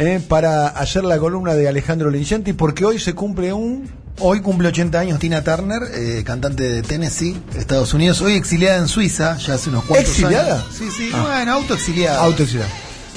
[0.00, 3.88] eh, para hacer la columna de Alejandro Lincenti, porque hoy se cumple un
[4.22, 8.20] Hoy cumple 80 años Tina Turner, eh, cantante de Tennessee, Estados Unidos.
[8.20, 10.56] Hoy exiliada en Suiza, ya hace unos cuantos ¿Exiliada?
[10.56, 10.66] años.
[10.76, 11.22] Sí, sí, Ah.
[11.36, 12.20] bueno, autoexiliada.
[12.20, 12.68] autoexiliada.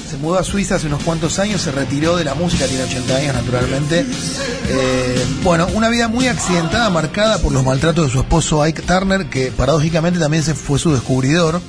[0.10, 3.16] Se mudó a Suiza hace unos cuantos años, se retiró de la música, tiene 80
[3.18, 4.06] años naturalmente.
[4.70, 9.26] Eh, bueno, una vida muy accidentada, marcada por los maltratos de su esposo Ike Turner,
[9.26, 11.60] que paradójicamente también se fue su descubridor.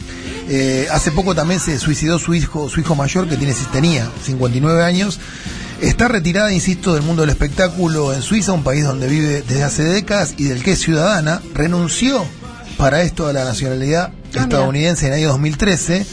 [0.49, 4.83] Eh, hace poco también se suicidó su hijo, su hijo mayor, que tiene, tenía 59
[4.83, 5.19] años.
[5.81, 9.83] Está retirada, insisto, del mundo del espectáculo en Suiza, un país donde vive desde hace
[9.85, 11.41] décadas y del que es ciudadana.
[11.55, 12.25] Renunció
[12.77, 16.07] para esto a la nacionalidad estadounidense en el año 2013.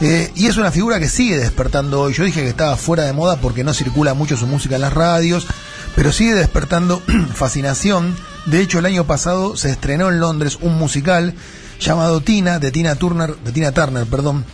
[0.00, 2.14] Eh, y es una figura que sigue despertando hoy.
[2.14, 4.92] Yo dije que estaba fuera de moda porque no circula mucho su música en las
[4.92, 5.46] radios,
[5.94, 7.02] pero sigue despertando
[7.34, 8.16] fascinación.
[8.46, 11.34] De hecho, el año pasado se estrenó en Londres un musical
[11.80, 14.44] llamado Tina, de Tina Turner, de Tina Turner, perdón,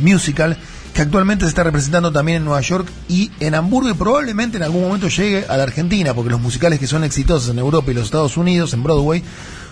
[0.00, 0.56] musical,
[0.94, 4.62] que actualmente se está representando también en Nueva York y en Hamburgo y probablemente en
[4.62, 7.94] algún momento llegue a la Argentina, porque los musicales que son exitosos en Europa y
[7.94, 9.22] los Estados Unidos, en Broadway,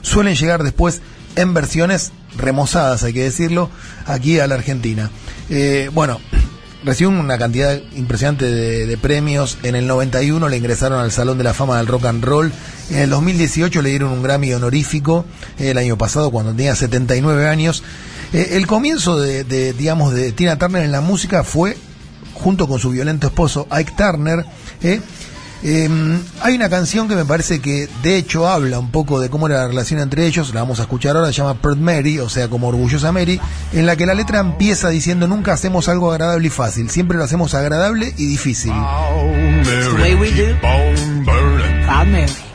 [0.03, 1.01] suelen llegar después
[1.35, 3.71] en versiones remozadas, hay que decirlo,
[4.07, 5.11] aquí a la Argentina.
[5.49, 6.21] Eh, bueno,
[6.87, 9.59] recibió una cantidad impresionante de, de premios.
[9.63, 12.53] En el 91 le ingresaron al Salón de la Fama del Rock and Roll.
[12.91, 15.27] En el 2018 le dieron un Grammy honorífico.
[15.59, 17.83] eh, El año pasado, cuando tenía 79 años.
[18.33, 21.77] Eh, el comienzo de, de, digamos, de Tina Turner en la música fue
[22.35, 24.45] junto con su violento esposo Ike Turner.
[24.83, 25.01] eh,
[25.69, 25.89] eh,
[26.43, 29.63] hay una canción que me parece que de hecho habla un poco de cómo era
[29.63, 32.49] la relación entre ellos, la vamos a escuchar ahora, se llama Proud Mary, o sea,
[32.49, 33.41] como orgullosa Mary,
[33.73, 37.25] en la que la letra empieza diciendo nunca hacemos algo agradable y fácil, siempre lo
[37.25, 38.73] hacemos agradable y difícil.
[41.85, 42.46] Proud Mary.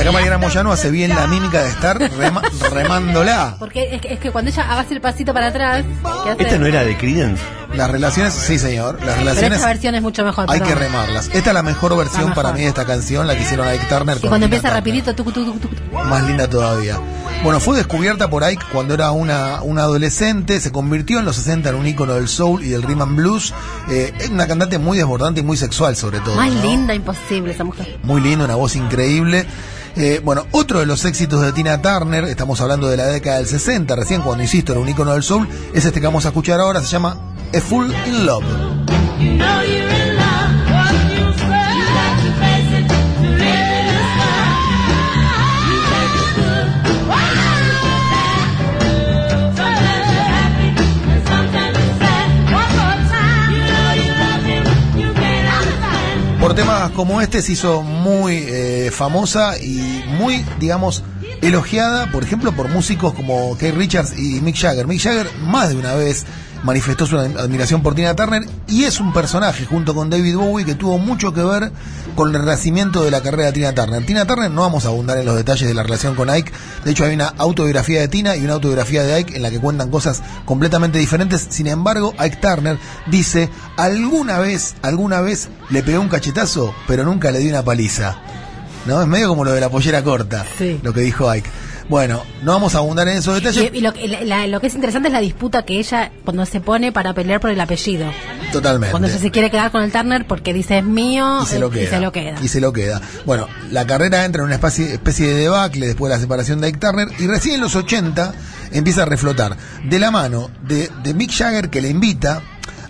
[0.00, 3.56] Y acá Mariana Moyano hace bien la mímica de estar rema- remándola.
[3.58, 5.84] Porque es que, es que cuando ella hace el pasito para atrás,
[6.38, 7.42] ¿Esta no era de Creedence?
[7.74, 10.46] Las relaciones, sí señor, las pero relaciones esta versión es mucho mejor.
[10.48, 11.30] hay que remarlas.
[11.32, 13.84] Esta es la mejor versión La para mí de esta canción, la que hicieron Ike
[13.88, 14.16] Turner.
[14.16, 14.80] Y con cuando Tina empieza Turner.
[14.80, 15.98] rapidito, tucu, tucu, tucu, tucu.
[16.04, 16.98] más linda todavía.
[17.44, 21.68] Bueno, fue descubierta por Ike cuando era una, una adolescente, se convirtió en los 60
[21.68, 23.54] en un ícono del soul y del rhythm and blues.
[23.88, 26.34] Eh, es una cantante muy desbordante y muy sexual sobre todo.
[26.36, 26.62] Más ¿no?
[26.62, 27.98] linda imposible esa mujer.
[28.02, 29.46] Muy linda, una voz increíble.
[29.96, 33.46] Eh, bueno, otro de los éxitos de Tina Turner, estamos hablando de la década del
[33.46, 36.60] 60, recién cuando, insisto, era un ícono del soul, es este que vamos a escuchar
[36.60, 37.18] ahora, se llama
[37.54, 38.44] A Fool in love.
[56.60, 61.02] Temas como este se hizo muy eh, famosa y muy, digamos,
[61.40, 64.86] elogiada, por ejemplo, por músicos como Keith Richards y Mick Jagger.
[64.86, 66.26] Mick Jagger más de una vez
[66.62, 70.74] manifestó su admiración por Tina Turner y es un personaje junto con David Bowie que
[70.74, 71.72] tuvo mucho que ver
[72.14, 74.04] con el renacimiento de la carrera de Tina Turner.
[74.04, 76.52] Tina Turner no vamos a abundar en los detalles de la relación con Ike,
[76.84, 79.58] de hecho hay una autobiografía de Tina y una autobiografía de Ike en la que
[79.60, 86.00] cuentan cosas completamente diferentes, sin embargo Ike Turner dice, alguna vez, alguna vez le pegó
[86.00, 88.16] un cachetazo, pero nunca le dio una paliza.
[88.86, 89.00] ¿No?
[89.02, 90.80] Es medio como lo de la pollera corta, Sí.
[90.82, 91.50] lo que dijo Ike.
[91.90, 93.70] Bueno, no vamos a abundar en esos detalles.
[93.74, 96.46] Y, y lo, que- la- lo que es interesante es la disputa que ella, cuando
[96.46, 98.06] se pone para pelear por el apellido.
[98.52, 98.92] Totalmente.
[98.92, 101.66] Cuando ella se quiere quedar con el Turner porque dice es mío y se lo
[101.66, 101.82] eh, queda.
[101.84, 102.34] y se lo queda.
[102.42, 103.00] Y se lo queda.
[103.26, 106.68] Bueno, la carrera entra en una especie, especie de debacle después de la separación de
[106.68, 108.32] Ike Turner y recién en los 80
[108.70, 109.56] empieza a reflotar.
[109.84, 112.40] De la mano de, de Mick Jagger que le invita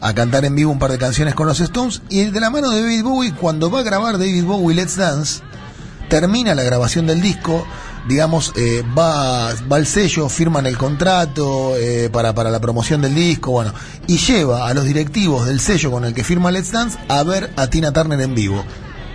[0.02, 2.68] a cantar en vivo un par de canciones con los Stones y de la mano
[2.70, 5.42] de David Bowie cuando va a grabar David Bowie Let's Dance
[6.08, 7.64] termina la grabación del disco,
[8.08, 13.52] digamos, eh, va, al sello, firman el contrato eh, para, para la promoción del disco,
[13.52, 13.72] bueno,
[14.06, 17.50] y lleva a los directivos del sello con el que firma Let's Dance a ver
[17.56, 18.64] a Tina Turner en vivo.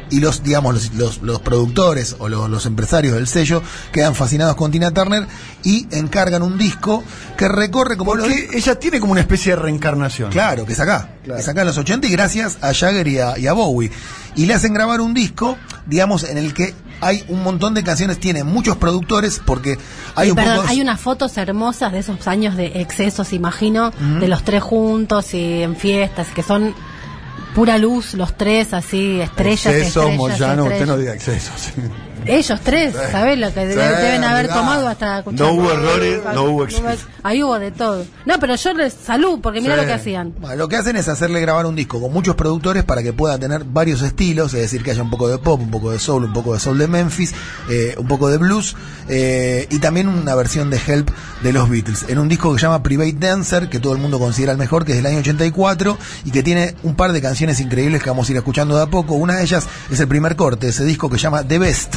[0.10, 4.56] Y los, digamos, los, los, los productores o los, los empresarios del sello quedan fascinados
[4.56, 5.28] con Tina Turner
[5.64, 7.04] y encargan un disco
[7.38, 10.32] que recorre como lo Porque ella tiene como una especie de reencarnación.
[10.32, 11.10] Claro, que es acá.
[11.24, 13.92] Que es acá en los 80 y gracias a Jagger y a, y a Bowie.
[14.36, 18.20] Y le hacen grabar un disco, digamos, en el que hay un montón de canciones,
[18.20, 19.78] tiene muchos productores porque
[20.16, 20.70] hay un perdón, poco...
[20.70, 25.64] hay unas fotos hermosas de esos años de excesos, imagino, de los tres juntos y
[25.64, 26.74] en fiestas, que son
[27.54, 29.66] Pura luz, los tres, así, estrellas.
[29.74, 30.88] Exceso, estrellas, Moyano, usted estrellas.
[30.88, 31.52] no diga exceso.
[32.26, 36.64] Ellos tres, ¿sabes lo que de- deben haber tomado hasta No hubo errores, no hubo
[36.66, 37.06] exceso.
[37.24, 38.06] Ahí hubo de todo.
[38.26, 39.82] No, pero yo les salud, porque mira Sí.
[39.82, 40.34] lo que hacían.
[40.40, 43.38] Bueno, lo que hacen es hacerle grabar un disco con muchos productores para que pueda
[43.38, 46.24] tener varios estilos, es decir, que haya un poco de pop, un poco de soul,
[46.26, 47.34] un poco de soul de Memphis,
[47.70, 48.76] eh, un poco de blues
[49.10, 51.10] eh, y también una versión de Help
[51.44, 54.20] de los Beatles, en un disco que se llama Private Dancer, que todo el mundo
[54.20, 57.60] considera el mejor, que es del año 84 y que tiene un par de canciones
[57.60, 59.16] increíbles que vamos a ir escuchando de a poco.
[59.16, 61.96] Una de ellas es el primer corte de ese disco que se llama The Best.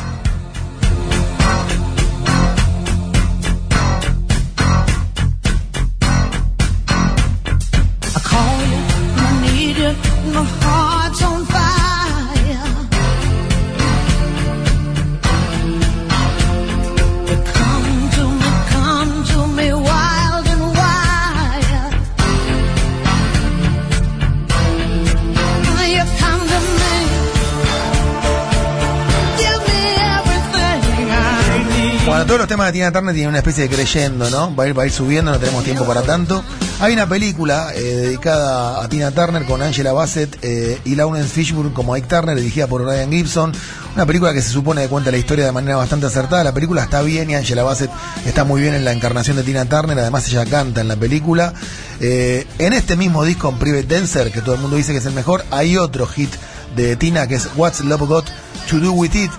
[32.38, 34.55] Los temas de Tina Turner tienen una especie de creyendo, ¿no?
[34.55, 36.44] Va a ir, va a ir subiendo, no tenemos tiempo para tanto.
[36.81, 41.73] Hay una película eh, dedicada a Tina Turner con Angela Bassett eh, y Lawrence Fishburne
[41.73, 43.52] como Ike Turner, dirigida por Ryan Gibson.
[43.96, 46.44] Una película que se supone que cuenta la historia de manera bastante acertada.
[46.44, 47.90] La película está bien y Angela Bassett
[48.25, 49.99] está muy bien en la encarnación de Tina Turner.
[49.99, 51.52] Además, ella canta en la película.
[52.00, 55.06] Eh, en este mismo disco, en Private Dancer, que todo el mundo dice que es
[55.06, 56.31] el mejor, hay otro hit
[56.76, 58.26] de Tina que es What's Love Got
[58.70, 59.32] to Do With It.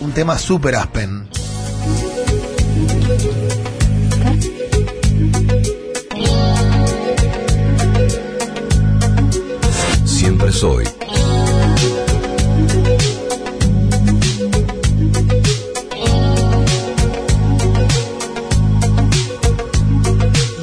[0.00, 1.28] Un tema super aspen.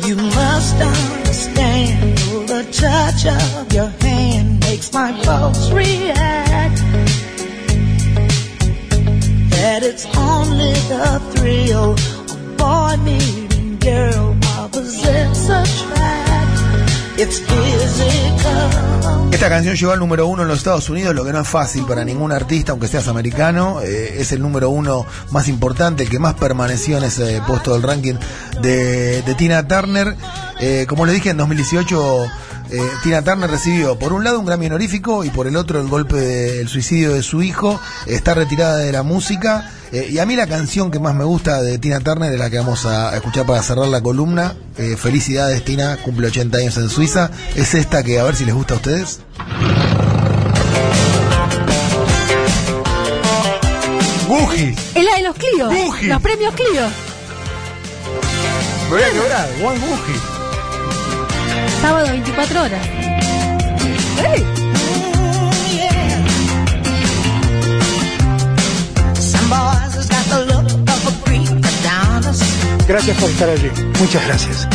[0.06, 2.18] You must understand
[2.48, 6.78] the touch of your hand makes my pulse react.
[9.50, 16.25] That it's only the thrill of boy meeting girl opposites attract.
[19.32, 21.86] Esta canción llegó al número uno en los Estados Unidos, lo que no es fácil
[21.86, 23.82] para ningún artista, aunque seas americano.
[23.82, 27.84] Eh, es el número uno más importante, el que más permaneció en ese puesto del
[27.84, 28.16] ranking
[28.62, 30.16] de, de Tina Turner.
[30.60, 32.28] Eh, como les dije, en 2018
[32.72, 35.88] eh, Tina Turner recibió por un lado un Grammy honorífico y por el otro el
[35.88, 37.80] golpe del suicidio de su hijo.
[38.06, 39.72] Está retirada de la música.
[39.92, 42.50] Eh, y a mí la canción que más me gusta de Tina Turner es la
[42.50, 44.56] que vamos a escuchar para cerrar la columna.
[44.78, 47.32] Eh, felicidades Tina, cumple 80 años en Suiza.
[47.56, 49.20] Es esta que a ver si les gusta a ustedes.
[54.28, 54.76] Buji.
[54.96, 55.70] Es la de los Clio.
[55.70, 56.08] Buji.
[56.08, 56.82] Los premios Clio.
[58.86, 59.50] Me voy a quebrar.
[59.62, 60.36] Juan Buji.
[61.82, 62.88] Sábado 24 horas.
[72.88, 73.70] Gracias por estar allí.
[74.00, 74.68] Muchas gracias.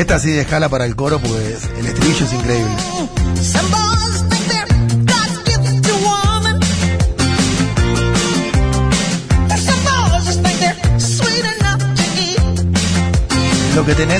[0.00, 2.76] Esta sí dejala para el coro porque es- el estribillo es increíble.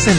[0.01, 0.15] Ser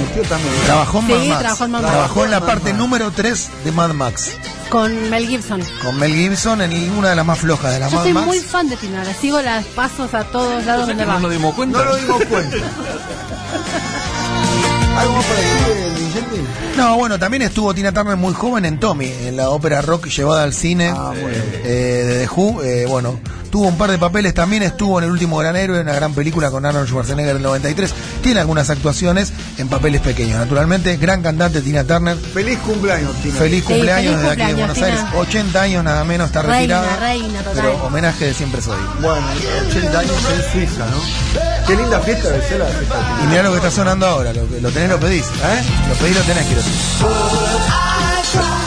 [0.00, 0.54] metió también.
[0.64, 1.40] Trabajó en Sí, Mad Max.
[1.40, 1.92] trabajó en Mad Max.
[1.92, 4.36] Trabajó en la parte número 3 de Mad Max.
[4.74, 5.62] Con Mel Gibson.
[5.84, 8.26] Con Mel Gibson en una de las más flojas de las Yo Mad soy Max.
[8.26, 9.04] muy fan de Tina.
[9.04, 11.14] La sigo las pasos a todos lados donde va.
[11.14, 11.78] No nos dimos cuenta.
[11.78, 12.56] No lo dimos cuenta.
[14.98, 15.83] ¿Algo más para decir,
[16.14, 16.76] Vicente?
[16.76, 20.42] No, bueno, también estuvo Tina Turner muy joven en Tommy, en la ópera rock llevada
[20.44, 21.28] al cine Ah, bueno.
[21.64, 22.62] eh, de The Who.
[22.62, 23.18] eh, bueno,
[23.50, 26.50] tuvo un par de papeles, también estuvo en El último gran héroe, una gran película
[26.50, 27.94] con Arnold Schwarzenegger en el 93.
[28.22, 30.96] Tiene algunas actuaciones en papeles pequeños, naturalmente.
[30.96, 32.16] Gran cantante Tina Turner.
[32.16, 33.34] Feliz cumpleaños, Tina.
[33.36, 34.98] Feliz Sí, cumpleaños feliz desde aquí de Buenos Aires.
[35.00, 35.18] Tina.
[35.20, 36.96] 80 años nada menos, está Reina, retirada.
[37.00, 37.52] reina, total.
[37.54, 38.76] Pero homenaje de siempre soy.
[39.00, 39.24] Bueno,
[39.70, 41.44] 80 años en Suiza, ¿no?
[41.66, 42.94] Qué linda fiesta de ser la fiesta.
[43.18, 45.26] de Y mirá lo que está sonando ahora, lo, que- lo tenés, lo pedís.
[45.26, 45.62] ¿Eh?
[45.88, 46.74] Lo pedís, lo tenés, quiero decir.
[47.06, 48.63] I cry